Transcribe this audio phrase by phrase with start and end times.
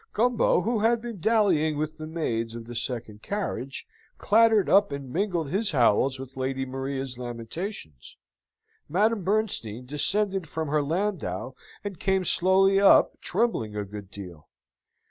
[0.13, 3.85] Gumbo, who had been dallying with the maids of the second carriage,
[4.17, 8.17] clattered up, and mingled his howls with Lady Maria's lamentations.
[8.89, 11.53] Madame Bernstein descended from her landau,
[11.83, 14.47] and came slowly up, trembling a good deal.